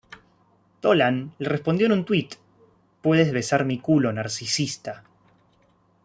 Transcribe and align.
Dolan 0.81 1.31
le 1.37 1.47
respondió 1.47 1.85
en 1.85 1.91
un 1.91 2.05
tweet: 2.05 2.29
"Puedes 3.03 3.31
besar 3.31 3.65
mi 3.65 3.77
culo 3.77 4.11
narcisista". 4.11 5.03